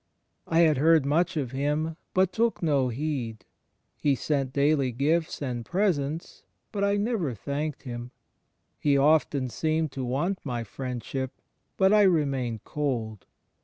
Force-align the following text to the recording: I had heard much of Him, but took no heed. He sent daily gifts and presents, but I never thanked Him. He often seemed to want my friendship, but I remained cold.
I 0.47 0.61
had 0.61 0.77
heard 0.77 1.05
much 1.05 1.37
of 1.37 1.51
Him, 1.51 1.95
but 2.15 2.33
took 2.33 2.63
no 2.63 2.87
heed. 2.89 3.45
He 3.95 4.15
sent 4.15 4.51
daily 4.51 4.91
gifts 4.91 5.43
and 5.43 5.63
presents, 5.63 6.43
but 6.71 6.83
I 6.83 6.97
never 6.97 7.35
thanked 7.35 7.83
Him. 7.83 8.09
He 8.79 8.97
often 8.97 9.47
seemed 9.47 9.91
to 9.91 10.03
want 10.03 10.39
my 10.43 10.63
friendship, 10.63 11.39
but 11.77 11.93
I 11.93 12.01
remained 12.01 12.63
cold. 12.63 13.27